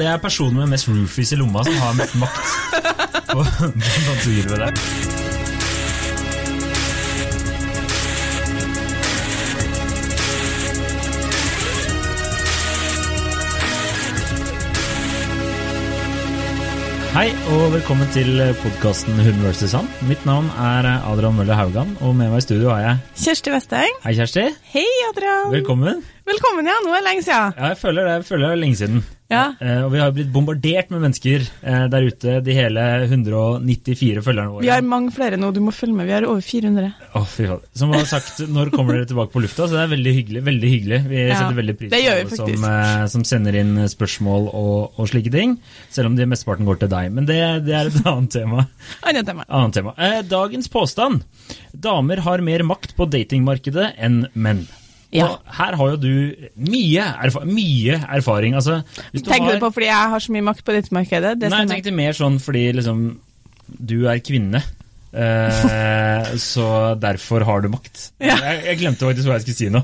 [0.00, 2.38] det er personen med mest roofies i lomma som har mest makt
[3.28, 3.72] på, på
[4.06, 4.72] dansegulvet der.
[17.10, 19.74] Hei og velkommen til podkasten Hun vs.
[19.74, 19.88] Han.
[20.08, 24.00] Mitt navn er Adrian Møller Haugan, og med meg i studio har jeg Kjersti Westeng.
[24.06, 24.48] Hei, Kjersti.
[24.72, 25.50] Hei, Adrian.
[25.52, 26.00] Velkommen.
[26.30, 26.80] Velkommen, ja.
[26.86, 27.56] Nå er det lenge siden.
[27.58, 29.02] Ja, jeg føler det, jeg føler det er lenge siden.
[29.30, 29.44] Ja.
[29.62, 34.50] Eh, og vi har blitt bombardert med mennesker eh, der ute, de hele 194 følgerne
[34.56, 34.64] våre.
[34.64, 36.08] Vi har mange flere nå, du må følge med.
[36.10, 36.88] Vi har over 400.
[37.14, 37.62] Oh, fy faen.
[37.78, 39.68] Som har sagt, når kommer dere tilbake på lufta?
[39.70, 40.42] Så det er veldig hyggelig.
[40.48, 41.00] veldig hyggelig.
[41.12, 45.10] Vi Ja, setter veldig pris på alle som, eh, som sender inn spørsmål og, og
[45.12, 45.56] slike ting.
[45.94, 47.12] Selv om de mesteparten går til deg.
[47.14, 48.66] Men det, det er et annet tema.
[49.06, 49.46] Annet tema.
[49.48, 49.94] Annet tema.
[49.98, 51.22] Eh, dagens påstand.
[51.70, 54.66] Damer har mer makt på datingmarkedet enn menn.
[55.10, 55.26] Ja.
[55.26, 56.10] Og her har jo du
[56.70, 58.54] mye, erfa mye erfaring.
[58.58, 61.32] Altså, hvis Tenker har, du på fordi jeg har så mye makt på dette markedet?
[61.40, 63.08] Det Nei, jeg tenkte mer sånn fordi liksom
[63.90, 64.62] du er kvinne.
[65.10, 68.10] Eh, så derfor har du makt.
[68.22, 68.36] Ja.
[68.38, 69.82] Jeg, jeg glemte faktisk hva jeg skulle si nå.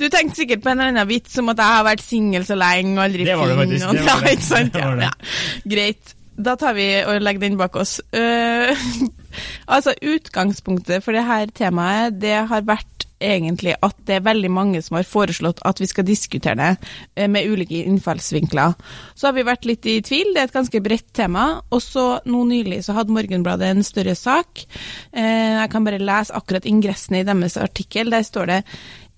[0.00, 2.56] Du tenkte sikkert på en eller annen vits om at jeg har vært singel så
[2.58, 4.30] lenge og aldri Det var det faktisk, det var det.
[4.30, 4.72] Ja, ikke sant?
[4.72, 5.10] Det var det.
[5.10, 5.72] Ja, ja.
[5.74, 6.14] Greit.
[6.38, 7.98] Da tar vi og legger den bak oss.
[8.14, 8.70] Uh,
[9.74, 14.82] altså, utgangspunktet for det her temaet, det har vært egentlig at det er veldig mange
[14.84, 18.76] som har foreslått at vi skal diskutere det eh, med ulike innfallsvinkler.
[19.14, 21.48] Så har vi vært litt i tvil, det er et ganske bredt tema.
[21.74, 24.64] Og så nå nylig så hadde Morgenbladet en større sak.
[25.12, 28.10] Eh, Jeg kan bare lese akkurat ingressen i deres artikkel.
[28.14, 28.62] Der står det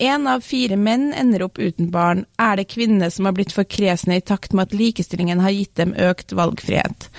[0.01, 2.23] Én av fire menn ender opp uten barn.
[2.41, 5.75] Er det kvinnene som har blitt for kresne i takt med at likestillingen har gitt
[5.77, 7.11] dem økt valgfrihet?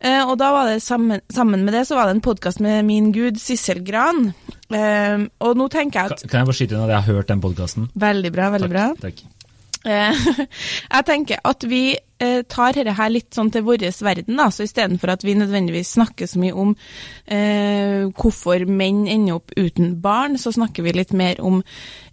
[0.00, 2.82] Eh, og da var det sammen, sammen med det så var det en podkast med
[2.88, 4.32] min gud Sissel Gran.
[4.70, 7.30] Eh, og nå tenker jeg at kan jeg bare skyte inn at jeg har hørt
[7.32, 7.90] den podkasten?
[7.98, 8.88] Veldig bra, veldig bra.
[9.02, 9.22] Takk.
[9.88, 10.12] Eh,
[10.94, 14.66] jeg tenker at vi eh, tar dette her litt sånn til vår verden, da, så
[14.66, 16.74] istedenfor at vi nødvendigvis snakker så mye om
[17.24, 21.62] eh, hvorfor menn ender opp uten barn, så snakker vi litt mer om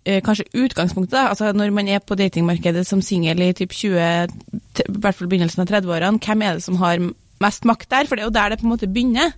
[0.05, 1.17] eh, kanskje utgangspunktet.
[1.17, 5.27] da, altså Når man er på datingmarkedet som singel i typ 20, i hvert fall
[5.27, 7.03] begynnelsen av 30-årene, hvem er det som har
[7.43, 8.07] mest makt der?
[8.09, 9.33] For det er jo der det på en måte begynner.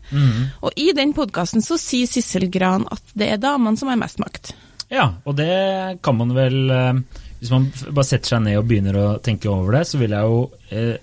[0.62, 4.20] Og i den podkasten så sier Sissel Gran at det er damene som har mest
[4.22, 4.54] makt.
[4.90, 7.02] Ja, og det kan man vel eh,
[7.38, 10.32] Hvis man bare setter seg ned og begynner å tenke over det, så vil jeg
[10.32, 10.40] jo
[10.74, 10.96] eh,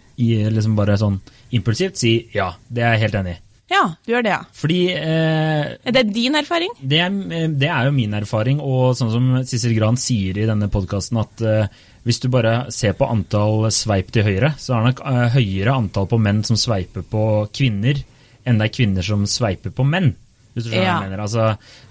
[0.50, 1.20] liksom bare sånn
[1.54, 3.40] impulsivt si ja, det er jeg helt enig i.
[3.70, 4.42] Ja, du gjør det, ja.
[4.54, 6.70] Fordi eh, Er det din erfaring?
[6.80, 10.68] det, er- det er jo min erfaring, og sånn som Sissel Gran sier i denne
[10.70, 11.66] podkasten, at eh,
[12.06, 15.74] hvis du bare ser på antall sveip til høyre, så er det nok eh, høyere
[15.74, 17.98] antall på menn som sveiper på kvinner,
[18.46, 20.12] enn det er kvinner som sveiper på menn.
[20.54, 21.20] Hvis du skjønner hva jeg mener.
[21.26, 21.46] Altså,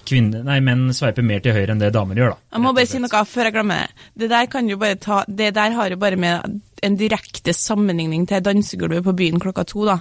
[0.10, 2.40] kvinner, nei, menn sveiper mer til høyre enn det damer gjør, da.
[2.56, 4.08] Jeg må bare si noe før jeg glemmer det.
[4.24, 6.56] Det der kan jo bare ta Det der har jo bare med
[6.88, 10.00] en direkte sammenligning til dansegulvet på byen klokka to, da.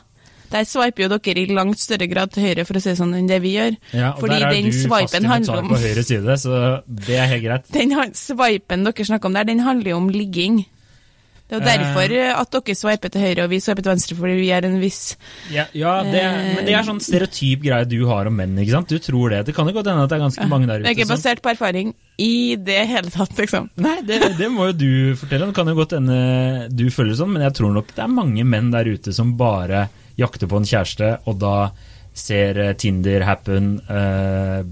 [0.53, 3.27] Der sveiper jo dere i langt større grad til høyre, for å si sånn, enn
[3.31, 3.79] det vi gjør.
[3.97, 7.17] Ja, og Fordi der er den du sveipen handler om på høyre side, så det
[7.19, 7.73] er helt greit.
[7.75, 10.65] Den sveipen dere snakker om der, den handler jo om ligging.
[11.45, 14.17] Det er jo derfor eh, at dere sveiper til høyre og vi sveiper til venstre,
[14.17, 15.01] fordi vi er en viss
[15.53, 16.55] Ja, ja det, Eh.
[16.57, 18.89] men det er sånn stereotyp greie du har om menn, ikke sant?
[18.89, 19.43] Du tror det.
[19.51, 20.87] Det kan jo godt hende at det er ganske mange der ute.
[20.87, 23.69] Det er ikke basert på erfaring i det hele tatt, liksom.
[23.87, 24.89] Nei, det, det må jo du
[25.21, 25.51] fortelle.
[25.51, 26.17] Det kan jo godt hende
[26.73, 29.85] du føler sånn, men jeg tror nok det er mange menn der ute som bare
[30.21, 31.55] jakter på en kjæreste, og da
[32.15, 34.63] ser eh, Tinder, Happen, uh,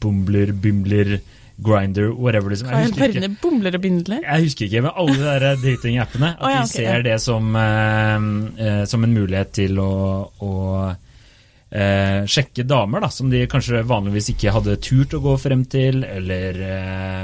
[0.00, 1.18] Bumbler, Bymler,
[1.58, 2.68] Grinder, whatever liksom.
[2.68, 2.78] er.
[2.78, 3.24] Jeg husker ikke.
[3.24, 4.22] er bumler og bindler?
[4.22, 6.30] Jeg husker ikke, men alle de der datingappene.
[6.38, 7.02] At oh, ja, de ser ja.
[7.02, 8.28] det som, uh,
[8.62, 9.92] uh, som en mulighet til å,
[10.38, 10.52] å
[11.70, 16.02] eh, sjekke damer, da, som de kanskje vanligvis ikke hadde turt å gå frem til,
[16.06, 17.22] eller eh,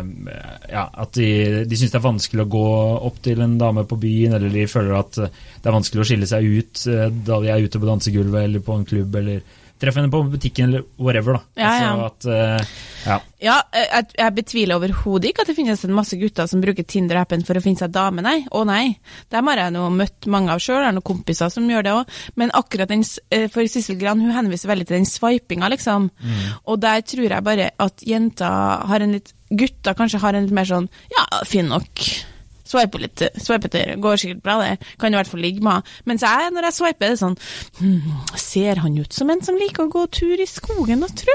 [0.73, 2.69] ja, at de, de syns det er vanskelig å gå
[3.11, 6.31] opp til en dame på byen, eller de føler at det er vanskelig å skille
[6.31, 10.01] seg ut eh, da de er ute på dansegulvet eller på en klubb, eller treffe
[10.01, 11.39] henne på butikken, eller whatever.
[11.39, 11.63] da.
[11.63, 11.93] Ja, ja.
[11.93, 12.75] Altså at, eh,
[13.05, 13.19] ja.
[13.45, 16.87] Ja, eh, jeg, jeg betviler overhodet ikke at det finnes en masse gutter som bruker
[16.89, 18.37] Tinder-appen for å finne seg dame, nei.
[18.51, 18.97] Å nei.
[19.35, 21.95] Dem har jeg nå møtt mange av sjøl, jeg har noen kompiser som gjør det
[21.95, 22.19] òg.
[22.41, 26.11] Men akkurat den, eh, for Sissel Gran hun henviser veldig til den swipinga, liksom.
[26.67, 30.55] Og der tror jeg bare at jenter har en litt Gutter kanskje har en litt
[30.57, 32.01] mer sånn ja, fin nok.
[32.65, 34.71] Sveipe litt, sveipe til høyre, går sikkert bra det,
[35.01, 35.85] kan i hvert fall ligge med.
[36.09, 37.37] Mens jeg, når jeg sveiper, er det sånn
[37.81, 41.35] hmm, Ser han ut som en som liker å gå tur i skogen, da, tru?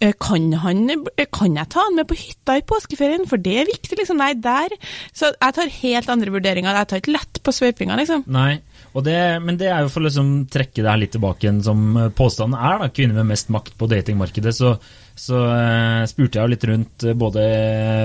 [0.00, 3.58] Eh, Kan, han, eh, kan jeg ta han med på hytta i påskeferien, for det
[3.60, 4.20] er viktig, liksom?
[4.20, 4.72] Nei, der
[5.12, 8.24] Så jeg tar helt andre vurderinger, jeg tar ikke lett på sveipinga, liksom.
[8.32, 8.60] Nei,
[9.02, 11.80] det, men det er jo for å liksom trekke det her litt tilbake igjen som
[12.14, 14.76] påstanden er, da, kvinner med mest makt på datingmarkedet, så,
[15.18, 17.42] så uh, spurte jeg jo litt rundt eh, både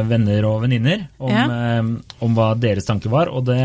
[0.09, 1.45] venner og venninner om, Ja.
[1.45, 1.91] eh,
[2.25, 3.59] om hva deres tanke var, og det,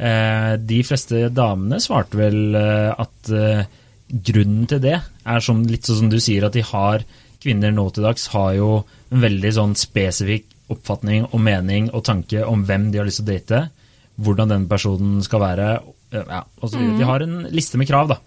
[0.00, 3.62] uh, de fleste damene svarte vel eh, at eh,
[4.10, 7.06] grunnen til det er som, litt sånn som du sier, at de har
[7.46, 8.68] Kvinner nå til dags har jo
[9.12, 13.28] en veldig sånn spesifikk oppfatning og mening og tanke om hvem de har lyst til
[13.28, 13.60] å date,
[14.18, 16.98] hvordan den personen skal være, eh, ja, og så videre.
[17.00, 18.20] De har en liste med krav, da.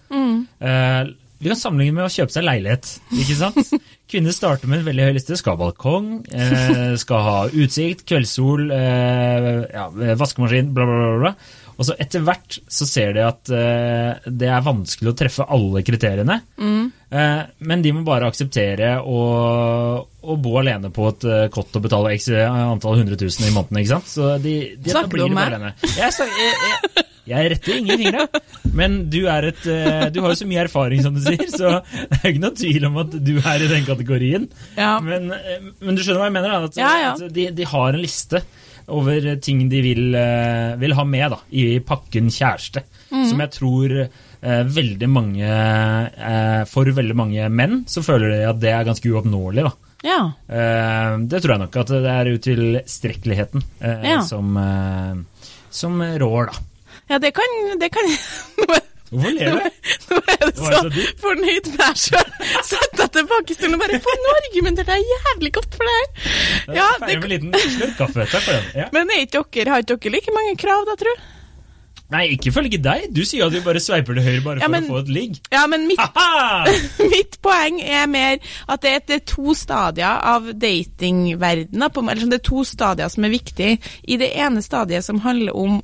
[0.60, 2.90] Eh, vi kan sammenligne med å kjøpe seg leilighet.
[3.16, 3.72] ikke sant?
[4.12, 5.38] Kvinner starter med en veldig høy liste.
[5.40, 9.88] Skal ha balkong, eh, skal ha utsikt, kveldssol, eh, ja,
[10.20, 11.34] vaskemaskin, bla, bla, bla.
[11.80, 15.80] Og så etter hvert så ser de at eh, det er vanskelig å treffe alle
[15.88, 16.42] kriteriene.
[16.60, 19.20] Eh, men de må bare akseptere å,
[20.04, 23.80] å bo alene på et eh, kott og betale x antall hundre tusen i måneden.
[23.80, 24.12] ikke sant?
[24.12, 25.56] Så de, de Snakker du om meg?
[25.96, 28.28] Jeg, jeg, jeg, jeg retter ingen fingre,
[28.76, 32.20] men du, et, eh, du har jo så mye erfaring, som du sier, så det
[32.22, 34.48] er ikke noe tvil om at du er i den kategorien.
[34.78, 34.96] Ja.
[35.04, 36.58] Men, eh, men du skjønner hva jeg mener?
[36.70, 37.12] At, Ja, ja.
[37.18, 38.42] at de, de har en liste
[38.90, 42.82] over ting de vil, eh, vil ha med da, i pakken kjæreste.
[43.12, 43.26] Mm.
[43.30, 48.60] Som jeg tror eh, veldig mange eh, For veldig mange menn så føler de at
[48.62, 49.66] det er ganske uoppnåelig.
[49.66, 49.72] da.
[50.06, 50.20] Ja.
[50.48, 53.66] Eh, det tror jeg nok at det er utilstrekkeligheten
[54.30, 54.60] som,
[55.82, 56.66] som rår, da.
[57.10, 58.14] Ja, det kan, det kan
[59.10, 59.64] Hvorfor ler du?
[60.10, 62.28] Nå er jeg det så så fornøyd med meg sjøl.
[62.68, 64.36] Satt jeg tilbake i stolen og bare Faen, nå
[64.78, 66.30] det jeg jævlig godt for det her.
[66.78, 68.28] Ja, det, med en liten kaffe.
[68.30, 68.70] Takk for den.
[68.78, 68.88] Ja.
[68.94, 71.18] men er ikke dere, har ikke dere like mange krav, da, tro?
[72.10, 73.10] Nei, ikke ifølge deg.
[73.14, 75.36] Du sier at vi bare sveiper til høyre bare Ja, for å få et ligg.
[75.54, 76.02] Ja, men mitt,
[77.14, 81.86] mitt poeng er mer at det er, det er to stadier av datingverdenen.
[81.86, 83.78] Eller sånn, det er to stadier som er viktige.
[84.10, 85.82] I det ene stadiet som handler om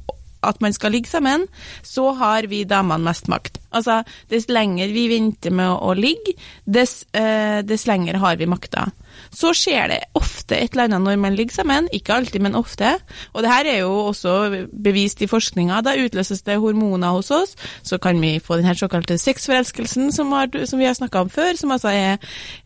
[0.49, 1.47] at man skal ligge sammen,
[1.83, 3.59] så har vi damene mest makt.
[3.75, 4.01] Altså,
[4.31, 8.89] dess lenger vi venter med å, ligge, dess, eh, dess lenger har vi makta.
[9.35, 12.95] Så skjer det ofte et eller annet når man ligger sammen, ikke alltid, men ofte.
[13.33, 14.35] Og det her er jo også
[14.71, 15.81] bevist i forskninga.
[15.85, 20.31] Da utløses det hormoner hos oss, så kan vi få den her såkalte sexforelskelsen som,
[20.35, 22.17] har, som vi har snakka om før, som altså er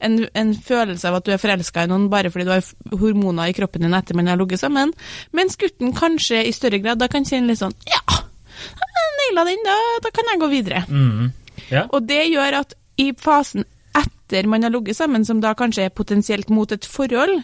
[0.05, 3.49] en, en følelse av at du er forelska i noen bare fordi du har hormoner
[3.49, 4.93] i kroppen din etter man har ligget sammen.
[5.35, 8.01] Mens gutten kanskje i større grad da kan kjenne litt sånn Ja,
[9.19, 10.83] naila den, da, da kan jeg gå videre.
[10.89, 11.31] Mm.
[11.69, 11.85] Ja.
[11.93, 13.65] Og det gjør at i fasen
[14.29, 17.41] etter man har ligget sammen, som da kanskje er potensielt mot et forhold,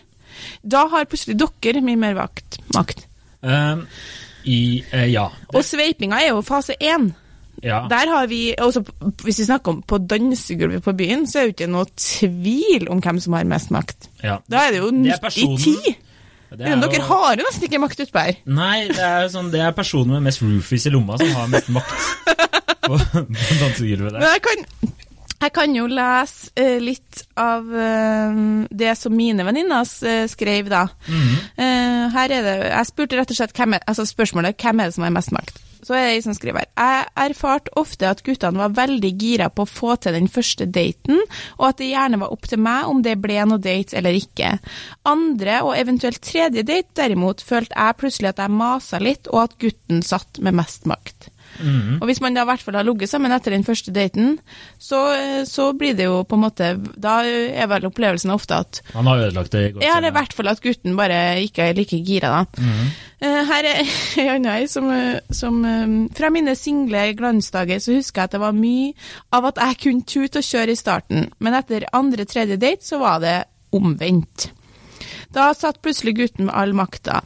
[0.64, 3.06] da har plutselig dere mye mer vakt, makt.
[3.42, 3.86] Um,
[4.46, 5.28] i, uh, ja.
[5.54, 7.12] Og sveipinga er jo fase én.
[7.64, 7.84] ja.
[7.90, 8.84] Der har vi, også
[9.24, 12.90] Hvis vi snakker om på dansegulvet på byen, så er det jo ikke noe tvil
[12.94, 14.10] om hvem som har mest makt.
[14.24, 14.38] ja.
[14.50, 15.96] Da er det jo Det er 90-10.
[16.56, 18.36] Men er dere jo- har jo nesten ikke makt utpå her.
[18.46, 21.48] Nei, det er, jo sånn, det er personen med mest roofies i lomma som har
[21.52, 21.96] mest makt
[22.86, 24.66] på, på dansegulvet Men jeg kan,
[25.42, 28.40] jeg kan jo lese eh, litt av eh,
[28.72, 30.88] det som mine venninner eh, skrev, da.
[31.58, 34.90] Eh, her er det Jeg spurte rett og slett hvem er, altså spørsmålet hvem er
[34.90, 35.62] det som har mest makt.
[35.86, 36.66] Så er det ei som skriver.
[36.66, 41.20] Jeg erfarte ofte at guttene var veldig gira på å få til den første daten,
[41.60, 44.56] og at det gjerne var opp til meg om det ble noe date eller ikke.
[45.06, 49.58] Andre, og eventuelt tredje date, derimot, følte jeg plutselig at jeg masa litt, og at
[49.62, 51.30] gutten satt med mest makt.
[51.60, 51.98] Mhm.
[52.02, 54.38] Og hvis man da i hvert fall har ligget sammen etter den første daten,
[54.80, 55.00] så,
[55.48, 59.28] så blir det jo på en måte Da er vel opplevelsen ofte at Han har
[59.28, 59.84] ødelagt det i går.
[59.84, 62.62] Ja, det er i hvert fall at gutten bare ikke er like gira, da.
[62.62, 62.92] Mm.
[63.50, 63.82] Her er
[64.22, 68.36] ei anna ei som, eh, som eh, Fra mine single glansdager så husker jeg at
[68.36, 68.94] det var mye
[69.34, 73.24] av at jeg kunne tute og kjøre i starten, men etter andre-tredje date så var
[73.24, 73.38] det
[73.76, 74.50] omvendt.
[75.36, 77.22] Da satt plutselig gutten med all makta.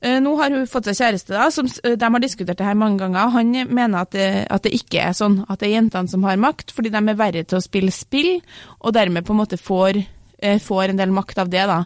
[0.00, 3.02] Eh, Nå har hun fått seg kjæreste, da, som de har diskutert det her mange
[3.02, 3.32] ganger.
[3.34, 6.40] Han mener at det, at det ikke er sånn, at det er jentene som har
[6.40, 8.38] makt, fordi de er verre til å spille spill,
[8.80, 10.00] og dermed på en måte får,
[10.40, 11.84] eh, får en del makt av det, da.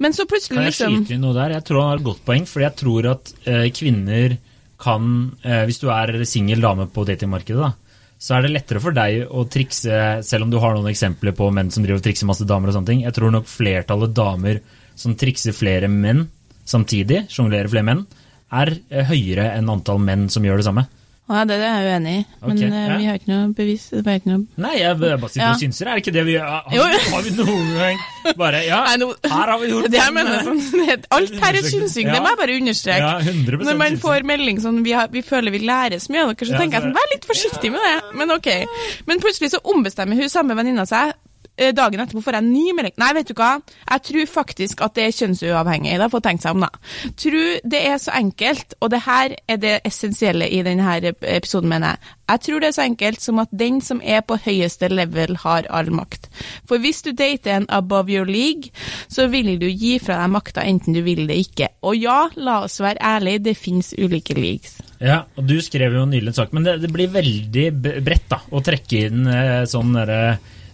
[0.00, 1.52] Men så plutselig liksom Kan jeg liksom skyte inn noe der?
[1.58, 4.36] Jeg tror han har et godt poeng, fordi jeg tror at eh, kvinner
[4.80, 5.08] kan
[5.44, 7.74] eh, Hvis du er singel dame på datingmarkedet, da,
[8.16, 11.50] så er det lettere for deg å trikse, selv om du har noen eksempler på
[11.52, 13.02] menn som driver og trikser masse damer og sånne ting.
[13.04, 14.62] Jeg tror nok flertallet damer
[14.96, 16.26] som trikser flere menn
[16.70, 18.06] samtidig, sjonglerer flere menn,
[18.50, 20.86] er eh, høyere enn antall menn som gjør det samme.
[21.30, 22.94] Ja, det er jeg uenig i, men Ok, eh, ja.
[22.98, 23.84] vi har ikke noe bevis.
[23.94, 25.50] Ikke noe Nei, jeg bare sitter Ja.
[25.52, 25.86] og synser.
[25.86, 26.64] Er det ikke det vi har?
[26.66, 28.00] Har vi noen gang
[28.40, 30.58] bare Ja, Nei, no, her har vi gjort Det mener sånn,
[31.14, 32.98] Alt her er synsing, det må jeg bare understreke.
[32.98, 36.24] Ja, 100% Når man får melding sånn vi, har, vi føler vi lærer så mye
[36.26, 37.96] av dere, så Ja, tenker jeg sånn, vær litt forsiktig med det.
[38.18, 38.50] Men ok.
[39.06, 41.14] Men plutselig så ombestemmer hun samme venninna seg
[41.60, 42.94] Dagen etterpå får jeg en ny melding.
[43.00, 43.50] Nei, vet du hva,
[43.84, 45.96] jeg tror faktisk at det er kjønnsuavhengig.
[46.00, 46.70] Har fått tenkt seg om, da.
[47.20, 51.94] Tror det er så enkelt, og det her er det essensielle i denne episoden, mener
[51.94, 52.16] jeg.
[52.30, 55.66] Jeg tror det er så enkelt som at den som er på høyeste level, har
[55.74, 56.28] all makt.
[56.68, 58.70] For hvis du dater en above your league,
[59.10, 61.72] så vil du gi fra deg makta enten du vil det ikke.
[61.86, 64.78] Og ja, la oss være ærlige, det finnes ulike leagues.
[65.00, 67.66] Ja, og du skrev jo nylig en sak, men det, det blir veldig
[68.04, 70.22] bredt da, å trekke inn eh, sånn derre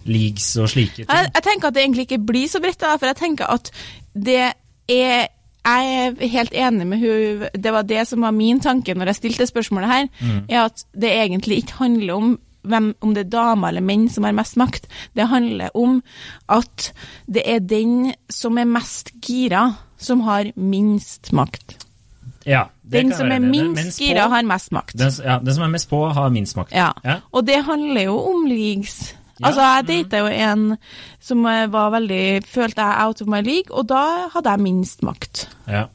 [0.07, 1.09] leagues og slike ting.
[1.09, 3.71] Jeg, jeg tenker at det egentlig ikke blir så bredt, da, for jeg tenker at
[4.15, 4.43] det
[4.87, 5.27] er
[5.67, 9.15] jeg er helt enig med hun, Det var det som var min tanke når jeg
[9.15, 10.05] stilte spørsmålet her,
[10.47, 12.37] er at det egentlig ikke handler om
[12.67, 14.87] hvem, om det er damer eller menn som har mest makt.
[15.15, 16.01] Det handler om
[16.51, 16.91] at
[17.27, 21.77] det er den som er mest gira, som har minst makt.
[22.47, 24.95] Ja, det Den kan som er minst gira, har mest makt.
[24.97, 26.71] Den, ja, den som er mest på, har minst makt.
[26.71, 26.91] Ja.
[27.03, 27.19] Ja.
[27.31, 29.15] Og det handler jo om leagues.
[29.45, 30.63] Altså, jeg data jo en
[31.21, 35.05] som eh, var veldig Følte jeg out of my league, og da hadde jeg minst
[35.05, 35.45] makt.
[35.69, 35.85] Ja.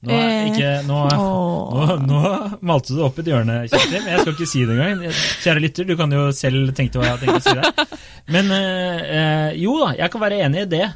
[0.00, 2.20] Nå, Eh, ikke, nå, nå, nå
[2.64, 5.18] malte du opp et hjørne, Kjersti, men Jeg skal ikke si det engang.
[5.44, 7.98] Kjære lytter, du kan jo selv tenke hva jeg har tenkt å si der.
[8.32, 10.86] Men eh, jo da, jeg kan være enig i det.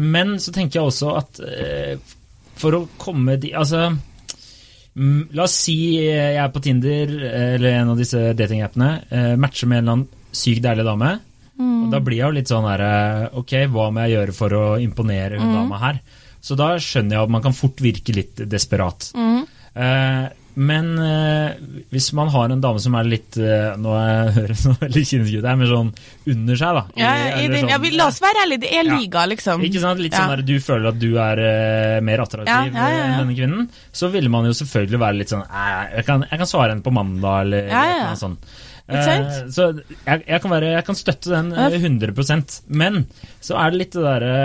[0.00, 2.14] Men så tenker jeg også at øh,
[2.56, 7.90] for å komme de Altså mm, La oss si jeg er på Tinder eller en
[7.92, 8.94] av disse datingappene,
[9.36, 11.14] matcher med en eller annen sykt deilig dame.
[11.56, 14.52] Og da blir jeg jo litt sånn her eh, Ok, hva må jeg gjøre for
[14.58, 16.00] å imponere hun dama her?
[16.44, 19.08] Så da skjønner jeg at man kan fort virke litt desperat.
[19.16, 20.26] Eh,
[20.56, 21.56] men eh,
[21.92, 25.34] hvis man har en dame som er litt eh, Nå jeg høres nå veldig kynisk
[25.42, 25.90] ut men sånn
[26.32, 26.84] under seg, da.
[26.96, 28.96] Ja, i Eller sånn, ja, la oss være ærlige, det er Ja.
[29.00, 29.64] liga, liksom.
[29.68, 30.00] Ikke sant?
[30.00, 33.68] Litt sånn der du føler at du er eh, mer attraktiv enn denne kvinnen.
[33.92, 35.66] Så ville man jo selvfølgelig være litt sånn «Æ,
[35.98, 38.48] jeg kan, jeg kan svare henne på mandag, eller noe sånt.
[38.88, 41.64] Eh, så jeg, jeg, kan være, jeg kan støtte den Ja.
[41.66, 43.06] eh, 100% Men
[43.42, 44.36] så er det litt det derre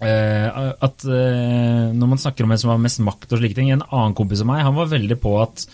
[0.00, 3.84] eh, at når man snakker om en som har mest makt og slike ting En
[3.90, 5.68] annen kompis av meg han var veldig på at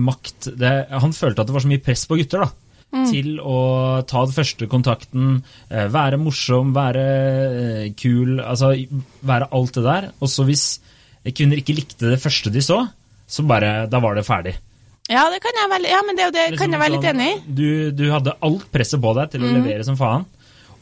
[0.00, 2.46] makt det, Han følte at det var så mye press på gutter.
[2.46, 8.70] da Til å ta den første kontakten, være morsom, være kul, altså
[9.28, 10.06] være alt det der.
[10.24, 10.64] Og så hvis
[11.36, 12.78] kvinner ikke likte det første de så,
[13.28, 14.54] så bare, da var det ferdig.
[15.08, 17.20] Ja, det kan jeg være, ja, men det, det liksom, kan jeg være litt Liksom
[17.20, 17.36] enig i.
[17.38, 20.26] sånn, Du, du hadde alt presset på deg til å levere som faen.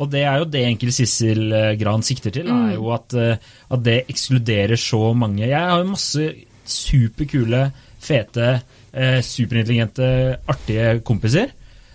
[0.03, 3.39] Og det er jo det enkel Sissel eh, Gran sikter til, er jo at, eh,
[3.73, 5.47] at det ekskluderer så mange.
[5.47, 6.27] Jeg har jo masse
[6.69, 7.63] superkule,
[8.03, 8.49] fete,
[8.93, 10.09] eh, superintelligente,
[10.53, 11.53] artige kompiser.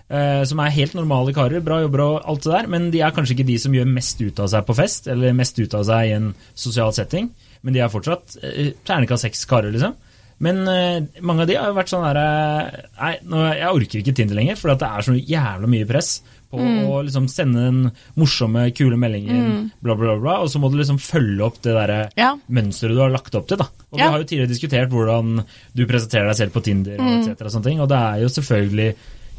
[0.09, 3.11] eh, Som er helt normale karer, bra jobber og alt det der, men de er
[3.15, 5.83] kanskje ikke de som gjør mest ut av seg på fest, eller mest ut av
[5.87, 7.29] seg i en sosial setting.
[7.63, 9.93] Men de er fortsatt eh, terningkast seks karer, liksom.
[10.41, 13.99] Men uh, mange av de har jo vært sånn der eh, Nei, nå, jeg orker
[14.01, 16.15] ikke Tinder lenger, for det er så jævla mye press
[16.51, 17.77] på å liksom sende den
[18.19, 21.99] morsomme, kule meldingen, bla, bla, bla, og så må du liksom følge opp det derre
[22.19, 22.33] Ja.
[22.51, 23.61] mønsteret du har lagt opp til.
[23.61, 23.69] da.
[23.91, 27.45] Og Vi har jo tidligere diskutert hvordan du presenterer deg selv på Tinder, og, etc.
[27.45, 28.89] og sånne ting, og det er jo selvfølgelig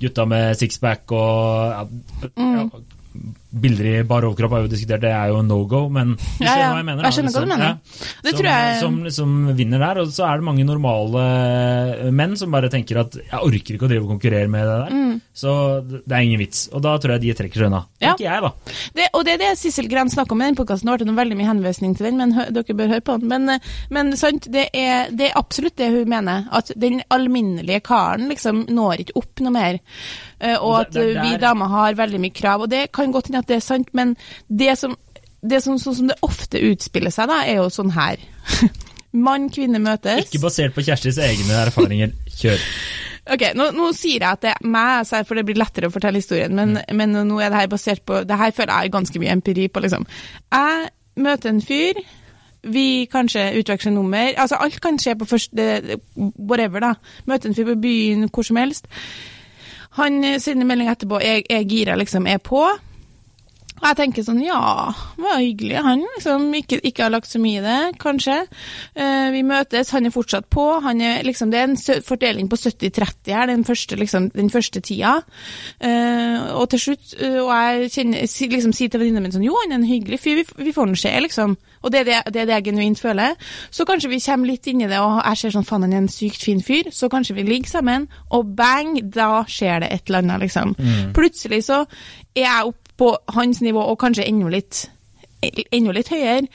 [0.00, 1.84] gutta med sixpack og ja,
[2.32, 2.64] ja,
[3.52, 6.22] Bilder i bar overkropp har vi jo diskutert, det er jo no go, men du
[6.44, 6.70] Ja, skjønner ja.
[6.72, 7.02] hva jeg mener.
[7.02, 7.52] Jeg da, skjønner hva du liksom.
[7.52, 7.66] mener.
[7.68, 8.12] Ja.
[8.22, 11.24] Det som, tror jeg- som liksom vinner der, og så er det mange normale
[12.12, 15.20] menn som bare tenker at jeg orker ikke å drive og konkurrere med det der,
[15.36, 15.52] så
[15.84, 16.64] det er ingen vits.
[16.72, 17.82] Og da tror jeg de trekker seg unna.
[17.84, 18.00] Mm.
[18.02, 18.12] Ja.
[18.12, 18.78] Tenker jeg, da.
[18.98, 20.88] Det, og det er det Sissel Gren snakker om i den podkasten.
[20.88, 23.28] Ble det noe veldig mye henvisning til den, men hø, dere bør høre på den.
[23.32, 26.46] Men, eh, men sant, det er, det er absolutt det hun mener.
[26.52, 29.80] At den alminnelige karen liksom når ikke opp noe mer.
[30.42, 32.64] Eh, og at vi damer har veldig mye krav.
[32.66, 34.16] Og det kan godt hende at det er sant, men
[34.48, 34.96] det som
[35.42, 38.20] det som, sånn som det ofte utspiller seg, da, er jo sånn her.
[39.26, 40.28] Mann, kvinne møtes.
[40.28, 42.14] Ikke basert på Kjerstis egne erfaringer.
[42.38, 42.62] Kjør.
[43.22, 46.18] Ok, nå, nå sier jeg at det er meg, for det blir lettere å fortelle
[46.18, 49.20] historien, men, men nå er det her basert på Det her føler jeg er ganske
[49.22, 50.06] mye empiri på, liksom.
[50.50, 50.88] Jeg
[51.22, 52.00] møter en fyr,
[52.74, 55.68] vi kanskje utveksler nummer Altså, alt kan skje på første
[56.18, 56.92] Whatever, da.
[57.30, 58.90] Møter en fyr på byen, hvor som helst.
[60.00, 62.66] Han eh, sender melding etterpå, jeg er gira, liksom, er på.
[63.82, 65.78] Og jeg tenker sånn, ja, det var hyggelig.
[65.82, 68.36] Han liksom ikke, ikke har lagt så mye i det, kanskje.
[68.94, 70.66] Eh, vi møtes, han er fortsatt på.
[70.84, 74.82] Han er, liksom, det er en fordeling på 70-30 her, den første, liksom, den første
[74.86, 75.16] tida.
[75.82, 79.56] Eh, og til slutt, eh, og jeg kjenner, liksom, sier til venninna min sånn, jo,
[79.64, 81.56] han er en hyggelig fyr, vi, vi får den se, liksom.
[81.82, 83.34] Og det er det, det er det jeg genuint føler.
[83.74, 86.04] Så kanskje vi kommer litt inn i det, og jeg ser sånn, faen, han er
[86.04, 86.92] en sykt fin fyr.
[86.94, 90.76] Så kanskje vi ligger sammen, og bang, da skjer det et eller annet, liksom.
[91.18, 91.82] Plutselig så
[92.36, 94.86] er jeg oppe på hans nivå, og kanskje enda litt
[95.42, 96.46] enda litt høyere.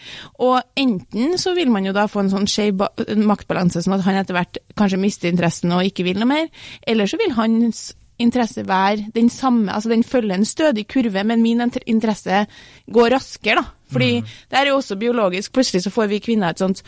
[0.43, 2.85] Og enten så vil man jo da få en sånn skjev
[3.27, 6.51] maktbalanse, sånn at han etter hvert kanskje mister interessen og ikke vil noe mer,
[6.87, 11.43] eller så vil hans interesse være den samme, altså den følger en stødig kurve, men
[11.43, 12.45] min interesse
[12.89, 13.76] går raskere, da.
[13.91, 15.53] Fordi det er jo også biologisk.
[15.55, 16.81] Plutselig så får vi kvinner et sånt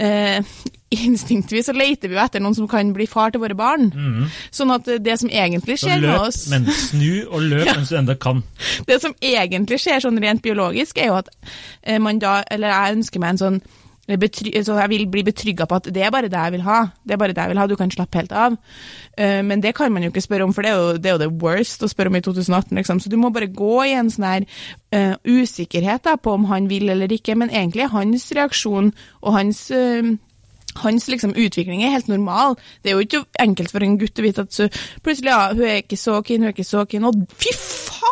[0.00, 0.40] eh,
[1.06, 3.90] Instinktvis så leter vi jo etter noen som kan bli far til våre barn.
[4.50, 7.76] Sånn at det som egentlig skjer skjer med løp, oss men snu og løp Ja.
[7.78, 8.42] mens du enda kan.
[8.88, 11.30] Det som egentlig skjer sånn rent biologisk, er jo at
[11.82, 13.60] eh, man da Eller jeg ønsker meg en sånn
[14.10, 16.80] eh, så jeg vil bli betrygga på at det er bare det jeg vil ha.
[17.06, 18.56] Det er bare det jeg vil ha, du kan slappe helt av.
[19.20, 21.16] Eh, men det kan man jo ikke spørre om, for det er jo det, er
[21.18, 23.02] jo det worst å spørre om i 2018, liksom.
[23.02, 24.46] Så du må bare gå i en sånn her
[24.96, 27.36] uh, usikkerhet da, på om han vil eller ikke.
[27.36, 30.14] Men egentlig er hans reaksjon og hans uh,
[30.80, 32.56] hans liksom, utvikling er helt normal.
[32.82, 34.68] Det er jo ikke enkelt for en gutt å vite at så,
[35.04, 37.52] plutselig ja, hun er ikke så keen, hun er ikke så keen, og fy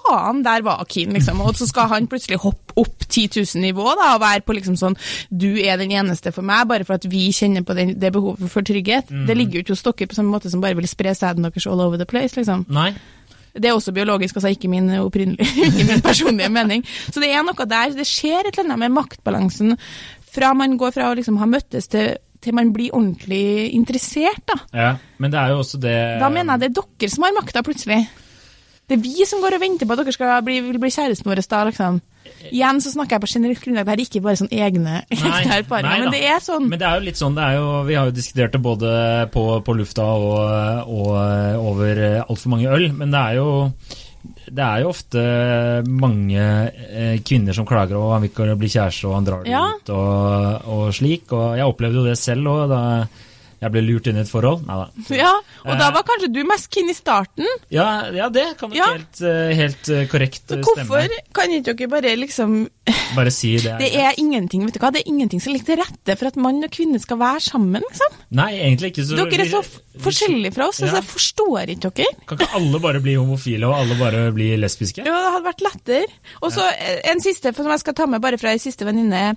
[0.08, 1.42] faen, der var hun liksom.
[1.44, 4.76] Og så skal han plutselig hoppe opp 10 000 nivå da, og være på liksom
[4.78, 4.96] sånn
[5.30, 8.50] Du er den eneste for meg, bare for at vi kjenner på den, det behovet
[8.52, 9.10] for trygghet.
[9.28, 11.66] Det ligger jo ikke hos dere på samme måte som bare vil spre sæden deres
[11.66, 12.66] all over the place, liksom.
[12.72, 12.92] Nei.
[13.58, 14.90] Det er også biologisk, altså ikke min
[15.66, 16.84] ikke min personlige mening.
[17.10, 19.76] Så det er noe der, det skjer et eller annet med maktbalansen
[20.28, 24.58] fra man går fra å liksom ha møttes til, til man blir ordentlig interessert, da.
[24.76, 27.36] Ja, men det er jo også det Da mener jeg det er dere som har
[27.40, 28.02] makta, plutselig.
[28.88, 31.42] Det er vi som går og venter på at dere skal bli, bli kjæresten vår
[31.44, 32.00] da, liksom.
[32.48, 34.98] Igjen så snakker jeg på generelt grunnlag, det er ikke bare sånn egne,
[35.58, 36.68] erfaringer, men det er sånn.
[36.70, 38.90] Men det er jo litt sånn, det jo, vi har jo diskutert det både
[39.34, 40.36] på, på lufta og,
[40.88, 43.48] og over altfor mange øl, men det er jo
[44.48, 45.22] det er jo ofte
[45.88, 49.52] mange eh, kvinner som klager over han vil ikke bli kjæreste, og han drar det
[49.52, 49.64] Ja.
[49.76, 51.32] ut og, og slik.
[51.36, 52.80] Og jeg opplevde jo det selv òg, da
[53.60, 54.64] jeg ble lurt inn i et forhold.
[54.66, 54.86] Nei da.
[55.24, 55.32] Ja,
[55.64, 55.94] og da Eh.
[55.94, 57.46] var kanskje du mest keen i starten.
[57.74, 58.86] Ja, ja, det kan nok Ja.
[58.94, 60.60] helt, eh, helt eh, korrekt stemme.
[60.62, 62.68] eh, hvorfor kan ikke dere bare liksom
[63.16, 63.76] Bare si det.
[63.80, 66.40] Det er ingenting vet du hva, det er ingenting som ligger til rette for at
[66.40, 68.18] mann og kvinne skal være sammen, liksom.
[68.38, 69.06] Nei, egentlig ikke.
[69.08, 69.62] Så Dere er så
[69.98, 70.86] forskjellige fra oss, Ja.
[70.88, 72.26] altså jeg forstår ikke dere.
[72.28, 75.02] Kan ikke alle bare bli homofile, og alle bare bli lesbiske?
[75.06, 76.12] Jo, det hadde vært lettere.
[76.42, 77.00] Og så ja.
[77.12, 79.34] en siste, som jeg skal ta med bare fra ei siste venninne,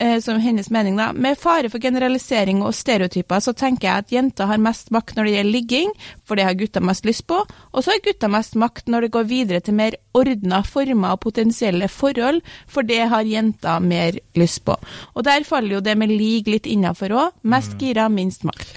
[0.00, 1.12] eh, som hennes mening, da.
[1.12, 5.28] Med fare for generalisering og stereotyper, så tenker jeg at jenter har mest makt når
[5.28, 5.94] det gjelder ligging,
[6.26, 9.12] for det har gutta mest lyst på, og så har gutta mest makt når det
[9.14, 14.62] går videre til mer ordna former og potensielle forhold, for det har jenter mer lyst
[14.66, 14.74] på.
[15.14, 17.36] Og der faller jo det med lig litt innafor òg.
[17.50, 18.74] Mest gira, minst makt.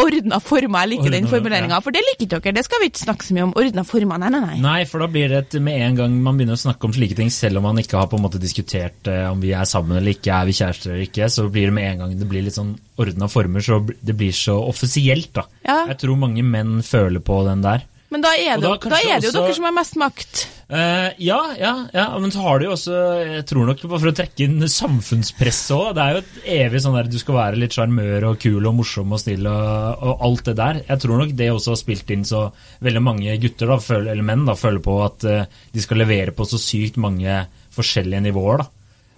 [0.00, 1.82] Ordna former, jeg liker den formuleringa, ja.
[1.84, 2.54] for det liker dere.
[2.56, 3.54] Det skal vi ikke snakke så mye om.
[3.60, 4.58] Ordna former, nei, nei, nei.
[4.64, 7.18] Nei, for da blir det et, med en gang man begynner å snakke om slike
[7.18, 9.98] ting, selv om man ikke har på en måte diskutert eh, om vi er sammen
[10.00, 12.44] eller ikke, er vi kjærester eller ikke, så blir det med en gang det blir
[12.46, 15.48] litt sånn ordna former, så det blir så offisielt, da.
[15.66, 15.80] Ja.
[15.90, 17.84] Jeg tror mange menn føler på den der.
[18.14, 20.44] Men da er det, da da er det jo også- dere som har mest makt.
[20.64, 24.14] Eh, ja, ja, ja, men så har du jo også, jeg tror nok for å
[24.16, 27.76] trekke inn samfunnspresset òg, det er jo et evig sånn der du skal være litt
[27.76, 30.80] sjarmør og kul og morsom og snill og, og alt det der.
[30.88, 32.46] Jeg tror nok det også har spilt inn så
[32.84, 36.32] veldig mange gutter, da, føler, eller menn, da, føler på at uh, de skal levere
[36.36, 37.42] på så sykt mange
[37.76, 38.70] forskjellige nivåer, da.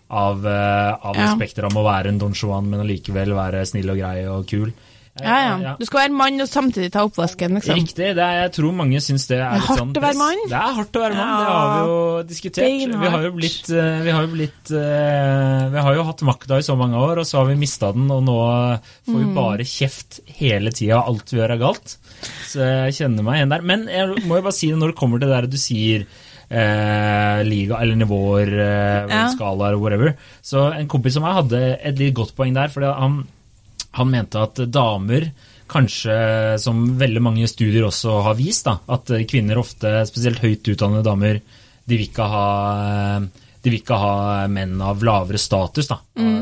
[0.06, 1.22] Av, uh, av Ja.
[1.22, 4.46] det spekteret om å være en Don Juan, men allikevel være snill og grei og
[4.50, 4.70] kul.
[5.20, 5.72] Eh, Ja, ja.
[5.78, 7.74] Du skal være mann og samtidig ta oppvasken, liksom.
[7.78, 8.10] Riktig.
[8.16, 10.18] Det er, jeg tror mange syns det er, Det er litt hardt sånn å være
[10.20, 10.42] mann.
[10.50, 12.96] Det er hardt å være mann, det har vi jo diskutert.
[13.00, 16.58] Vi har jo blitt, eh, vi har jo blitt eh, Vi har jo hatt makta
[16.60, 18.36] i så mange år, og så har vi mista den, og nå
[19.08, 19.34] får vi Mm.
[19.34, 21.00] bare kjeft hele tida.
[21.06, 21.96] Alt vi gjør er galt.
[22.46, 23.62] Så jeg kjenner meg igjen der.
[23.62, 26.06] Men jeg må jo bare si det når det kommer til det der du sier
[26.50, 29.28] eh, liga eller nivåer, eh, Ja.
[29.34, 30.14] skalaer, whatever.
[30.42, 32.68] Så en kompis som meg hadde et litt godt poeng der.
[32.68, 33.26] fordi han,
[33.96, 35.30] han mente at damer
[35.66, 36.14] kanskje,
[36.62, 41.40] som veldig mange studier også har vist, da, at kvinner ofte, spesielt høyt utdannede damer,
[41.86, 42.46] de vil ikke ha
[43.66, 45.96] de vil ikke ha menn av lavere status, da,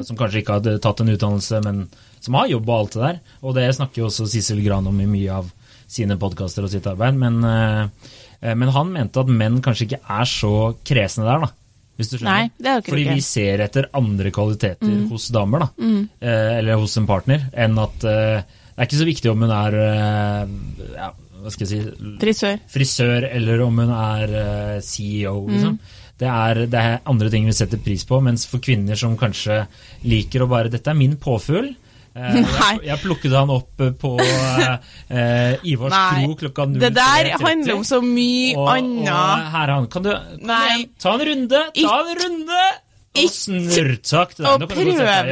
[0.05, 1.87] som kanskje ikke hadde tatt en utdannelse, men
[2.21, 3.21] som har jobb og alt det der.
[3.40, 5.49] Og det snakker jo også Sissel Gran om i mye av
[5.95, 7.17] sine podkaster og sitt arbeid.
[7.21, 11.63] Men, eh, men han mente at menn kanskje ikke er så kresne der, da.
[11.96, 12.30] Hvis du skjønner?
[12.30, 13.07] Nei, det er ikke Fordi.
[13.07, 13.14] Mm.
[13.14, 15.90] vi ser etter andre kvaliteter hos damer, da.
[16.20, 18.40] Eh, eller hos en partner, enn at eh,
[18.74, 20.57] det er ikke så viktig om hun er eh,
[20.96, 21.12] ja,
[21.44, 22.57] hva skal jeg si Frisør.
[22.72, 25.78] frisør, eller om hun er eh, CEO, liksom.
[26.18, 29.64] Det, er, det er andre ting vi setter pris på, mens for kvinner som kanskje
[30.07, 31.74] liker å bare 'Dette er min påfugl'.
[32.14, 34.77] Eh, jeg, jeg plukket han opp eh, på eh,
[35.11, 36.22] eh, Ivars Nei.
[36.22, 36.81] kro klokka 03.30.
[36.85, 39.50] Det der handler om så mye og, og annet.
[39.57, 39.88] her er han.
[39.90, 41.62] Kan du kan du ta en runde?
[41.81, 42.64] Ta en runde!
[43.14, 44.33] Og snurrtak.
[44.42, 45.29] Og prøv deg.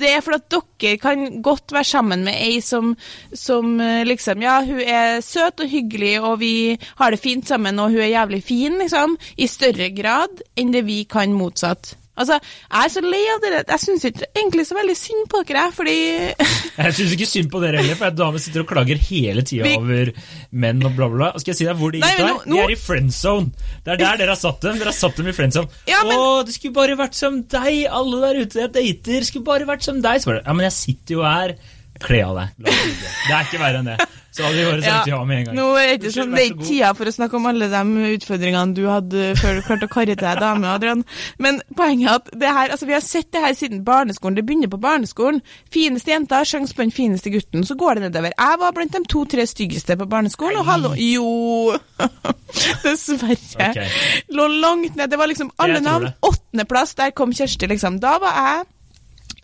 [0.00, 2.94] Det er for at dere kan godt være sammen med ei som,
[3.36, 3.76] som
[4.08, 6.54] liksom Ja, hun er søt og hyggelig, og vi
[6.96, 10.86] har det fint sammen, og hun er jævlig fin, liksom, i større grad enn det
[10.88, 11.92] vi kan motsatt.
[12.16, 13.58] Altså, jeg er så lei av dere.
[13.68, 15.96] Jeg syns ikke egentlig så veldig synd på dere, fordi
[16.86, 19.68] Jeg syns ikke synd på dere heller, for damer dame sitter og klager hele tida
[19.76, 20.12] over
[20.52, 21.30] menn og bla, bla, bla.
[21.42, 22.40] Skal jeg si deg hvor de gikk der?
[22.48, 23.52] De er i friend zone.
[23.84, 24.80] Det er der dere har satt dem.
[24.80, 25.68] Dere har satt dem i friend zone.
[25.90, 27.84] Ja, men- Å, det skulle bare vært som deg!
[28.00, 30.22] Alle der ute jeg dater, skulle bare vært som deg.
[30.24, 31.56] Så bare, ja, men jeg sitter jo her.
[32.02, 32.48] Kle av deg.
[32.66, 34.00] Det er ikke verre enn det.
[34.36, 35.56] Så hadde vi bare sagt ja med en gang.
[35.56, 38.10] Nå er det ikke sånn, det er ikke tida for å snakke om alle de
[38.16, 41.04] utfordringene du hadde før du klarte å karre til deg dame, Adrian.
[41.40, 44.36] Men poenget er at det her, altså vi har sett det her siden barneskolen.
[44.36, 45.40] Det begynner på barneskolen.
[45.72, 47.64] Fineste jenta har sjanse på den fineste gutten.
[47.64, 48.36] Så går det nedover.
[48.36, 51.76] Jeg var blant de to-tre styggeste på barneskolen, og hallo Jo!
[52.84, 53.40] Dessverre.
[53.70, 53.88] Okay.
[54.36, 55.08] Lå langt ned.
[55.10, 56.12] Det var liksom alle navn.
[56.20, 58.00] Åttendeplass, der kom Kjersti, liksom.
[58.04, 58.64] Da var jeg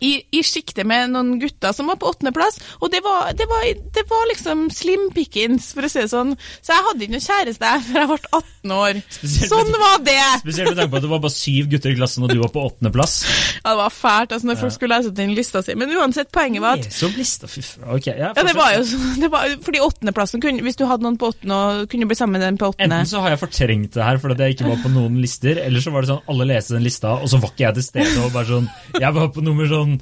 [0.03, 3.63] i, i sjiktet med noen gutter som var på åttendeplass, og det var, det, var,
[3.95, 6.33] det var liksom slim pickings, for å si det sånn.
[6.61, 8.99] Så jeg hadde ikke noe kjæreste før jeg ble 18 år.
[9.17, 10.19] Spesielt- Sånn var det!
[10.43, 12.51] Spesielt med tanke på at det var bare syv gutter i klassen, og du var
[12.53, 13.15] på åttendeplass.
[13.63, 15.75] Ja, det var fælt altså når folk skulle lese opp den lista si.
[15.79, 17.85] Men uansett, poenget var at Så lista, fy faen.
[17.95, 18.83] Ok, ja, ja, det var jo
[19.23, 22.37] det var, fordi åttendeplassen kunne, Hvis du hadde noen på åttende og kunne bli sammen
[22.37, 24.81] med den på åttende Enten så har jeg fortrengt det her fordi jeg ikke var
[24.83, 27.53] på noen lister, eller så var det sånn alle leste den lista, og så var
[27.53, 28.15] ikke jeg til stede.
[28.25, 28.67] og bare sånn,
[28.99, 29.92] Jeg var på nummer sånn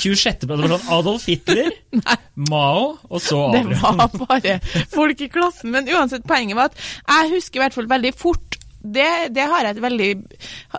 [0.00, 0.46] 26.
[0.46, 1.72] Det var sånn Adolf Hitler,
[2.50, 4.58] Mao, og så Det var bare
[4.92, 5.72] folk i klassen.
[5.74, 9.66] Men uansett, poenget var at jeg husker i hvert fall veldig fort det, det har
[9.66, 10.10] jeg et veldig,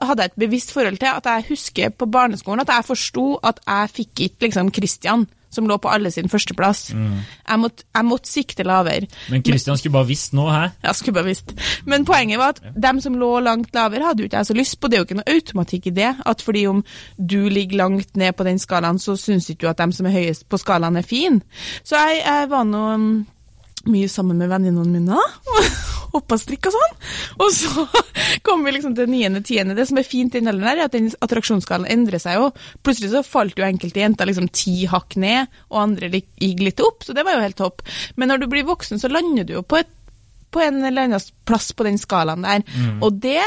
[0.01, 1.12] hadde jeg et bevisst forhold til.
[1.13, 5.67] At jeg husker på barneskolen at jeg forsto at jeg fikk ikke liksom Christian, som
[5.67, 6.91] lå på alle sin førsteplass.
[6.93, 9.09] Jeg, måtte, jeg måtte sikte lavere.
[9.31, 10.63] Men Kristian skulle bare visst nå, hæ?
[10.83, 11.53] Jeg skulle bare visst.
[11.85, 14.79] Men poenget var at dem som lå langt lavere, hadde jo ikke jeg så lyst
[14.79, 14.87] på.
[14.87, 16.13] Det er jo ikke noe automatikk i det.
[16.25, 16.83] At fordi om
[17.17, 20.15] du ligger langt ned på den skalaen, så syns ikke du at dem som er
[20.15, 21.41] høyest på skalaen, er fin.
[21.83, 23.13] Så jeg, jeg var nå mm,
[23.89, 25.21] mye sammen med venninnene mine.
[26.15, 26.97] Hoppa strikk og sånn.
[27.39, 27.85] Og så
[28.45, 29.77] kom vi liksom til niende, tiende.
[29.77, 32.49] Det som er fint i den alderen, her, er at den attraksjonsskalaen endrer seg jo.
[32.83, 37.07] Plutselig så falt jo enkelte jenter liksom ti hakk ned, og andre gikk litt opp,
[37.07, 37.85] så det var jo helt topp.
[38.19, 39.91] Men når du blir voksen, så lander du jo på, et,
[40.51, 42.67] på en eller annen plass på den skalaen der.
[42.99, 43.39] Og det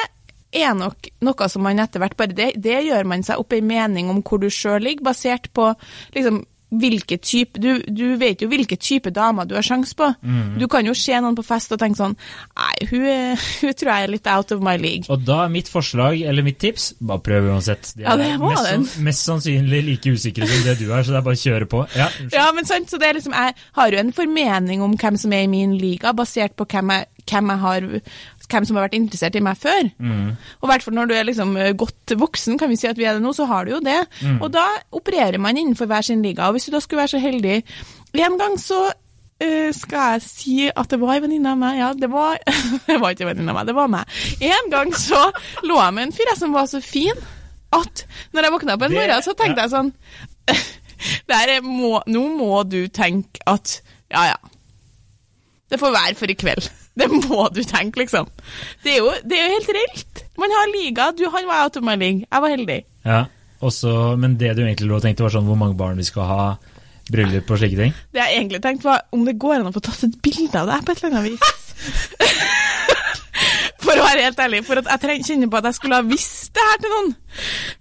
[0.55, 3.63] er nok noe som man etter hvert bare det, det gjør man seg opp ei
[3.65, 5.73] mening om hvor du sjøl ligger, basert på
[6.15, 6.45] liksom
[6.81, 10.11] hvilke type, du, du vet jo hvilke type damer du har sjanse på.
[10.59, 13.05] Du kan jo se noen på fest og tenke sånn Nei, hun,
[13.63, 15.09] hun tror jeg er litt out of my league.
[15.13, 17.93] Og da er mitt forslag, eller mitt tips, bare prøv uansett.
[17.99, 21.15] De Ja, det er var mest, mest sannsynlig like usikre som det du er, så
[21.15, 21.85] det er bare å kjøre på.
[21.97, 22.09] Ja.
[22.33, 25.35] Ja, men sant, så det er liksom, Jeg har jo en formening om hvem som
[25.35, 27.89] er i min liga, basert på hvem, jeg, hvem, jeg har,
[28.51, 29.89] hvem som har vært interessert i meg før.
[30.61, 32.99] Og i hvert fall når du er liksom eh, godt voksen, kan vi si at
[33.01, 34.01] vi er det nå, så har du jo det.
[34.41, 36.49] Og da opererer man innenfor hver sin liga.
[36.49, 37.63] Og hvis du da skulle være så heldig
[38.15, 38.79] En gang så
[39.43, 41.79] eh, skal jeg si at det var en venninne av meg.
[41.81, 42.39] Ja, det var,
[42.89, 44.21] det var ikke en venninne av meg, det var meg.
[44.41, 45.25] En gang så
[45.67, 47.25] lå jeg med en fyr som var så fin
[47.75, 49.91] at når jeg våkna på en morgen, så tenkte jeg sånn
[51.67, 53.81] må, Nå må du tenke at
[54.13, 54.39] ja, ja.
[55.71, 56.69] Det får være for i kveld.
[56.99, 58.29] Det må du tenke, liksom.
[58.85, 60.23] Det er jo, det er jo helt reelt.
[60.39, 61.09] Man har liga.
[61.17, 62.27] Du, han var league.
[62.31, 62.85] Jeg var heldig.
[63.05, 63.25] Ja,
[63.65, 66.29] også, men det du egentlig lå og tenkte, var sånn hvor mange barn vi skal
[66.29, 66.45] ha,
[67.11, 67.97] bryllup og slike ting?
[68.15, 70.71] Det jeg egentlig tenkte, var om det går an å få tatt et bilde av
[70.71, 71.45] deg på et eller annet vis.
[73.85, 74.63] For å være helt ærlig.
[74.65, 77.11] For at jeg kjenner på at jeg skulle ha visst det her til noen.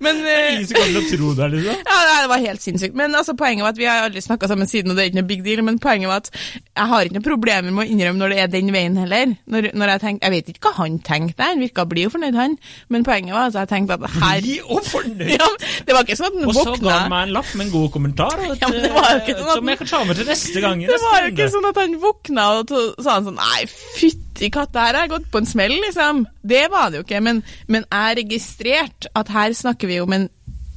[0.04, 1.82] Men eh, Ingen som kommer til å tro det, liksom?
[1.94, 2.96] Ja, det var helt sinnssykt.
[3.00, 5.20] Men altså, poenget var at vi har aldri snakka sammen siden, og det er ikke
[5.22, 5.64] noe big deal.
[5.68, 8.52] Men poenget var at jeg har ikke noe problemer med å innrømme når det er
[8.54, 9.36] den veien heller.
[9.54, 12.38] Når, når Jeg tenker, jeg vet ikke hva han tenkte, han virka blid og fornøyd,
[12.40, 12.58] han.
[12.94, 15.36] Men poenget var at jeg tenkte at her Blid og fornøyd!
[15.40, 15.50] ja,
[15.88, 17.74] Det var ikke sånn at han Og så ga han meg en lapp med en
[17.76, 20.30] god kommentar, og et, Ja, det ikke sånn at- som jeg kan ta med til
[20.32, 20.84] neste gang.
[20.94, 23.64] Det var jo ikke sånn at han våkna og to- sa han sånn Nei,
[24.00, 26.24] fytti katta, her har jeg gått på en smell, liksom.
[26.44, 27.20] Det var det jo ikke.
[27.24, 30.30] Men, men jeg registrerte at her snakker vi om en,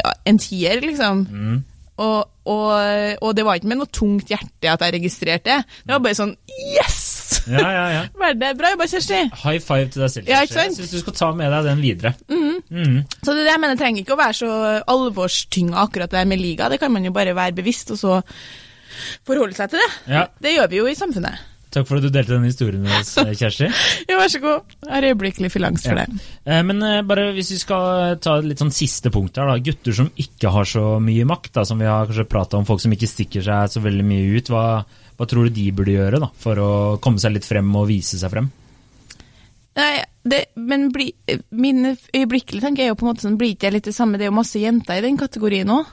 [0.02, 1.24] ja, en tier, liksom.
[1.30, 1.64] Mm.
[1.96, 2.72] Og, og,
[3.24, 5.78] og det var ikke med noe tungt hjerte at jeg registrerte det.
[5.86, 6.34] Det var bare sånn
[6.74, 7.06] Yes!
[7.46, 8.02] Ja, ja, ja.
[8.26, 9.22] Veldig bra jobba, Kjersti.
[9.44, 10.30] High five til deg selv.
[10.30, 10.76] Ja, ikke sant?
[10.76, 12.12] Jeg syns du skal ta med deg den videre.
[12.28, 13.00] Mm.
[13.22, 14.52] Så det det jeg mener, trenger ikke å være så
[14.92, 16.70] alvorstynga akkurat det der med liga.
[16.72, 18.20] Det kan man jo bare være bevisst, og så
[19.26, 19.90] forholde seg til det.
[20.10, 20.26] Ja.
[20.42, 21.44] Det gjør vi jo i samfunnet.
[21.74, 23.66] Takk for at du delte denne historien med oss, Kjersti.
[24.08, 24.74] Ja, vær så god.
[24.86, 26.04] Jeg har øyeblikkelig fylangst for Ja.
[26.06, 26.20] det.
[26.46, 29.58] Eh, Men eh, bare hvis vi skal ta et litt sånn siste punkt her, da.
[29.66, 32.80] Gutter som ikke har så mye makt, da, som vi har kanskje prata om, folk
[32.80, 34.48] som ikke stikker seg så veldig mye ut.
[34.54, 34.64] Hva,
[35.18, 36.70] hva tror du de burde gjøre da, for å
[37.02, 38.48] komme seg litt frem og vise seg frem?
[39.76, 41.10] Nei, det, men bli,
[41.52, 44.16] min øyeblikkelig tanke er jo på en måte sånn, blir ikke jeg litt det samme?
[44.16, 45.90] Det er jo masse jenter i den kategorien òg.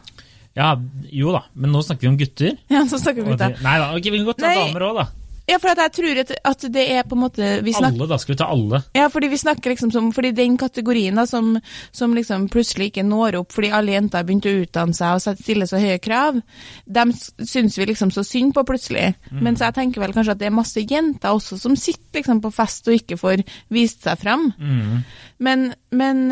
[0.55, 0.69] Ja,
[1.11, 2.55] jo da, men nå snakker vi om gutter.
[2.71, 5.01] Ja, så snakker vi om det, nei da, okay, vi kan godt ta damer òg,
[5.01, 5.05] da.
[5.49, 8.07] Ja, for at jeg tror at, at det er på en måte vi snakker, Alle,
[8.13, 8.17] da.
[8.21, 8.79] Skal vi ta alle?
[8.95, 11.57] Ja, fordi vi snakker liksom som Fordi den kategorien da, som,
[11.91, 15.41] som liksom plutselig ikke når opp fordi alle jenter har begynt å utdanne seg og
[15.43, 16.39] stille så høye krav,
[16.85, 19.13] dem syns vi liksom så synd på plutselig.
[19.43, 22.51] Mens jeg tenker vel kanskje at det er masse jenter også som sitter liksom på
[22.53, 24.49] fest og ikke får vist seg fram.
[25.43, 26.25] Men, men,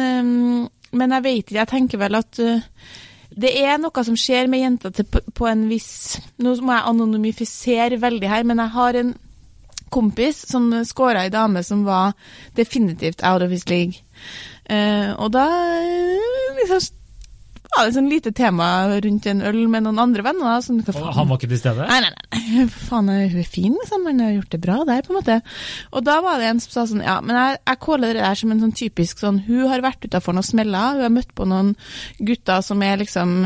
[0.91, 2.62] men jeg vet ikke, jeg tenker vel at øh,
[3.32, 6.88] det er noe som skjer med jenter til, på, på en viss Nå må jeg
[6.89, 9.13] anonymifisere veldig her, men jeg har en
[9.91, 12.13] kompis som scora ei dame som var
[12.56, 14.00] definitivt out of his league.
[14.72, 15.46] Uh, og da
[15.84, 17.00] eh, liksom
[17.71, 20.62] var det sånn lite tema rundt en øl med noen andre venner.
[20.62, 21.13] faen?
[21.15, 21.88] han var ikke til stede?
[21.88, 22.65] Nei, nei, nei.
[22.88, 24.07] Faen, hun er fin, liksom.
[24.10, 25.38] Han har gjort det bra der, på en måte.
[25.91, 28.41] Og da var det en som sa sånn, ja, men jeg, jeg caller det der
[28.41, 31.47] som en sånn typisk sånn Hun har vært utafor noen smeller, hun har møtt på
[31.47, 31.75] noen
[32.19, 33.38] gutter som er liksom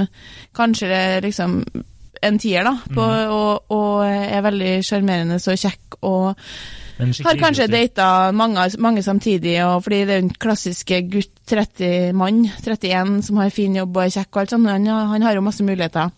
[0.56, 1.60] Kanskje det er liksom
[2.26, 3.04] en tier, da, på,
[3.36, 6.48] og, og er veldig sjarmerende og kjekk og
[6.98, 13.18] har kanskje data mange, mange samtidig, og fordi det er den klassiske gutt 30-mann, 31,
[13.28, 14.70] som har fin jobb og er kjekk og alt sånt.
[14.72, 16.14] Han, han har jo masse muligheter.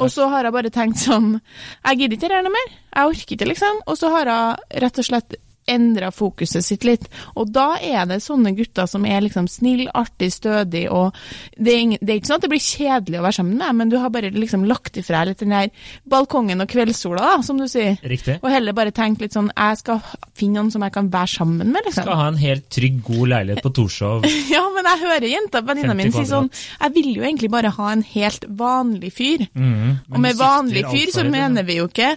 [0.00, 2.74] Og så har jeg bare tenkt sånn Jeg gidder ikke dette noe mer.
[2.94, 3.80] Jeg orker ikke, liksom.
[3.86, 5.36] Og så har jeg rett og slett
[5.68, 7.04] endra fokuset sitt litt.
[7.38, 11.14] Og da er det sånne gutter som er liksom snill, artig, stødig, og
[11.56, 13.76] det er, ingen, det er ikke sånn at det blir kjedelig å være sammen med,
[13.80, 15.70] men du har bare liksom lagt ifra litt den der
[16.10, 17.98] balkongen og kveldssola, da, som du sier.
[18.02, 18.38] Riktig.
[18.42, 20.00] Og heller bare tenkt litt sånn Jeg skal
[20.36, 22.04] finne noen som jeg kan være sammen med, liksom.
[22.06, 24.26] Skal ha en helt trygg, god leilighet på Torshov.
[24.50, 26.48] Ja, men jeg hører jenta venninna 50 mi si sånn.
[26.80, 29.44] Jeg vil jo egentlig bare ha en helt vanlig fyr.
[29.54, 32.14] Mm, Og med vanlig fyr så mener vi jo ikke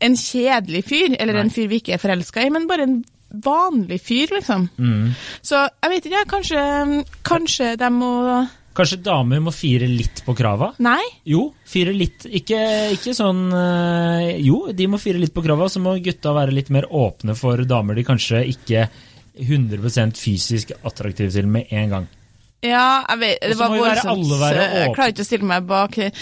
[0.00, 1.44] en kjedelig fyr, eller Nei.
[1.46, 2.98] en fyr vi ikke er forelska i, men bare en
[3.44, 4.68] vanlig fyr, liksom.
[4.78, 5.14] Mm.
[5.42, 6.60] Så jeg vet ikke, ja, kanskje,
[7.26, 8.12] kanskje de må
[8.74, 10.72] Kanskje damer må fire litt på krava?
[10.82, 10.98] Nei?
[11.30, 12.24] Jo, fire litt.
[12.26, 12.58] Ikke,
[12.96, 16.72] ikke sånn øh, Jo, de må fire litt på krava, så må gutta være litt
[16.74, 18.88] mer åpne for damer de kanskje ikke
[19.38, 22.10] 100% fysisk attraktive til med en gang.
[22.64, 24.30] Ja, jeg vet Det var voldsomt.
[24.40, 26.14] Jeg klarer ikke å stille meg bak Og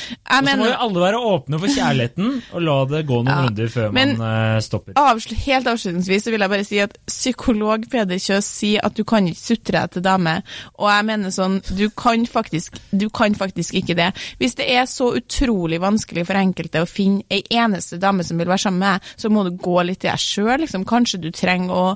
[0.48, 3.70] så må jo alle være åpne for kjærligheten, og la det gå noen Ja, runder
[3.70, 4.96] før men- man uh, stopper.
[4.98, 9.04] Avsl helt avslutningsvis så vil jeg bare si at psykolog Peder Kjøs sier at du
[9.08, 10.34] kan ikke sutre etter dame,
[10.78, 14.10] og jeg mener sånn, du kan faktisk, du kan faktisk ikke det.
[14.42, 18.50] Hvis det er så utrolig vanskelig for enkelte å finne ei eneste dame som vil
[18.50, 20.84] være sammen med deg, så må du gå litt i deg sjøl, liksom.
[20.88, 21.86] Kanskje du trenger å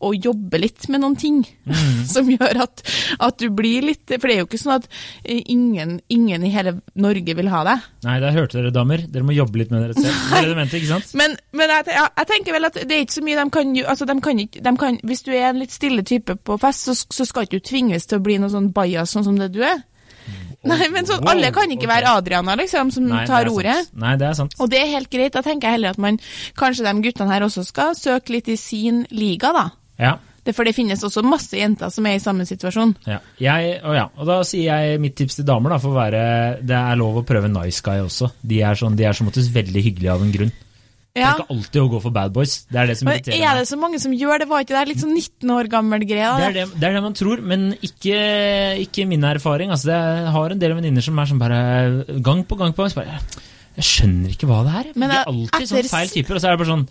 [0.00, 1.40] å jobbe litt med noen ting
[2.14, 2.82] som gjør at,
[3.20, 4.88] at du blir litt For det er jo ikke sånn at
[5.24, 7.84] eh, ingen, ingen i hele Norge vil ha deg.
[8.06, 9.04] Nei, der hørte dere, damer.
[9.12, 10.22] Dere må jobbe litt med dere selv.
[10.32, 11.12] Det det mente, ikke sant?
[11.20, 13.76] Men, men jeg, ja, jeg tenker vel at det er ikke så mye de kan
[13.76, 16.88] jo altså de kan de kan, Hvis du er en litt stille type på fest,
[16.88, 19.52] så, så skal ikke du tvinges til å bli noe sånn bajas sånn som det
[19.54, 19.82] du er.
[20.60, 21.28] Nei, men så, Mm.
[21.32, 23.90] Alle kan ikke være Adriana, liksom, som Nei, tar ordet.
[23.96, 24.54] Nei, det er sant.
[24.60, 25.32] Og det er helt greit.
[25.32, 26.18] Da tenker jeg heller at man
[26.58, 29.70] kanskje de guttene her også skal søke litt i sin liga, da.
[30.00, 30.16] Ja.
[30.40, 32.94] Det, for det finnes også masse jenter som er i samme situasjon.
[33.04, 33.18] Ja.
[33.42, 34.06] Jeg, og, ja.
[34.16, 36.22] og da sier jeg mitt tips til damer, da, for å være
[36.64, 38.32] Det er lov å prøve nice guy også.
[38.40, 40.52] De er, sånn, de er som oftest veldig hyggelige av en grunn.
[41.10, 42.52] Det er ikke alltid å gå for bad boys.
[42.70, 43.26] Det er det som er meg.
[43.58, 44.46] det så mange som gjør det?
[44.48, 46.28] Var ikke det litt sånn 19 år gammel greie?
[46.38, 48.20] Det er det, det er det man tror, men ikke,
[48.86, 49.74] ikke min erfaring.
[49.74, 51.60] Altså, jeg har en del venninner som er sånn bare
[52.22, 52.94] gang på gang på gang.
[52.94, 53.18] så bare,
[53.74, 54.92] Jeg skjønner ikke hva det er.
[54.94, 56.38] Men de er alltid etter- sånn feil typer.
[56.38, 56.86] Og så er det bare sånn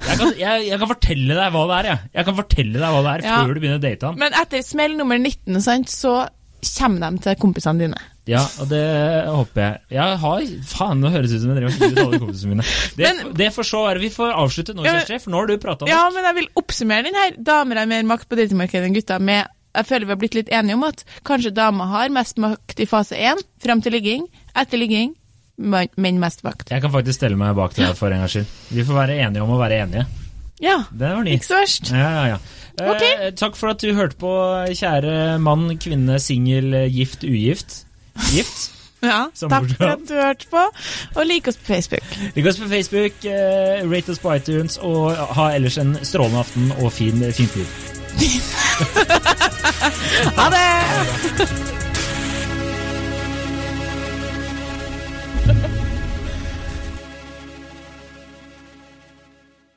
[0.00, 1.98] jeg kan, jeg, jeg kan fortelle deg hva det er, jeg.
[2.18, 3.36] Jeg kan fortelle deg hva det er Ja.
[3.44, 4.18] før du begynner å date han.
[4.18, 6.14] Men etter smell nummer 19, sant, så
[6.78, 7.98] kommer de til kompisene dine.
[8.26, 8.80] Ja, og det
[9.28, 9.80] håper jeg.
[9.98, 12.64] Jeg har Faen, nå høres ut som jeg driver og ut alle kompisene mine.
[12.96, 14.00] Det, Men- det får så være.
[14.00, 17.04] Vi får avslutte nå, Kjersti, for nå har du prata Ja, men jeg vil oppsummere
[17.04, 17.36] den her.
[17.36, 20.48] Damer har mer makt på datingmarkedet enn gutter med Jeg føler vi har blitt litt
[20.54, 24.24] enige om at kanskje damer har mest makt i fase 1, fram til ligging.
[24.56, 25.16] Etter ligging,
[25.56, 26.70] menn mest vakt.
[26.70, 28.52] Jeg kan faktisk stelle meg bak deg for en gangs skyld.
[28.74, 30.06] Vi får være enige om å være enige.
[30.62, 31.90] Ja, Det var ikke så verst.
[31.90, 32.38] Ja, ja, ja.
[32.74, 34.30] Eh, takk for at du hørte på,
[34.74, 37.84] kjære mann, kvinne, singel, gift, ugift.
[38.32, 38.70] Gift.
[39.04, 40.60] Ja, takk for at du hørte på,
[41.20, 42.14] og lik oss på Facebook.
[42.38, 46.72] Lik oss på Facebook, eh, rate oss på iTunes, og ha ellers en strålende aften
[46.78, 47.68] og fin, fint liv.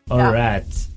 [0.10, 0.32] All yeah.
[0.32, 0.88] right.